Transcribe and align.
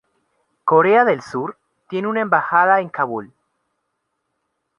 Corea 0.65 1.05
del 1.05 1.21
Sur 1.21 1.59
tiene 1.87 2.07
una 2.07 2.21
embajada 2.21 2.81
en 2.81 2.89
Kabul. 2.89 3.31